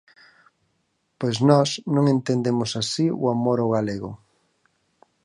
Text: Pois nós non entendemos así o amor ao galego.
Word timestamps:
Pois 1.19 1.37
nós 1.49 1.69
non 1.95 2.05
entendemos 2.15 2.71
así 2.81 3.05
o 3.23 3.25
amor 3.35 3.57
ao 3.61 3.71
galego. 3.75 4.11